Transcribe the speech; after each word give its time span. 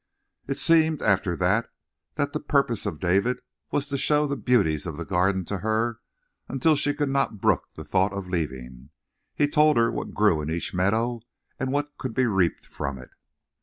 It 0.47 0.57
seemed, 0.57 1.03
after 1.03 1.35
that, 1.37 1.69
that 2.15 2.33
the 2.33 2.39
purpose 2.39 2.87
of 2.87 2.99
David 2.99 3.37
was 3.69 3.85
to 3.89 3.99
show 3.99 4.25
the 4.25 4.35
beauties 4.35 4.87
of 4.87 4.97
the 4.97 5.05
Garden 5.05 5.45
to 5.45 5.59
her 5.59 5.99
until 6.49 6.75
she 6.75 6.95
could 6.95 7.07
not 7.09 7.39
brook 7.39 7.67
the 7.75 7.83
thought 7.83 8.11
of 8.11 8.27
leaving. 8.27 8.89
He 9.35 9.47
told 9.47 9.77
her 9.77 9.91
what 9.91 10.15
grew 10.15 10.41
in 10.41 10.49
each 10.49 10.73
meadow 10.73 11.21
and 11.59 11.71
what 11.71 11.99
could 11.99 12.15
be 12.15 12.25
reaped 12.25 12.65
from 12.65 12.97
it. 12.97 13.11